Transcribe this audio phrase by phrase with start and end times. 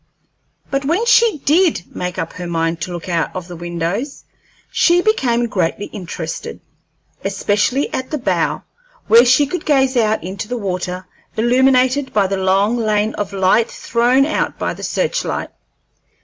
[0.71, 4.23] But when she did make up her mind to look out of the windows,
[4.71, 6.59] she became greatly interested,
[7.23, 8.63] especially at the bow,
[9.05, 11.05] where she could gaze out into the water
[11.37, 15.49] illuminated by the long lane of light thrown out by the search light.